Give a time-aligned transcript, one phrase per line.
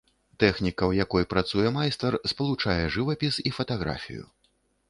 [0.43, 4.23] Тэхніка, ў якой працуе майстар, спалучае жывапіс і фатаграфію.